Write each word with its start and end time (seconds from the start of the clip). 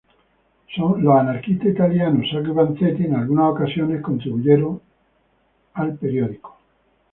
Los 0.77 1.15
anarquistas 1.15 1.67
italianos 1.73 2.25
Sacco 2.31 2.47
y 2.47 2.51
Vanzetti 2.53 3.03
en 3.03 3.17
algunas 3.17 3.51
ocasiones 3.51 4.01
contribuyeron 4.01 4.81
con 5.75 5.87
el 5.91 5.95
periódico. 5.95 6.57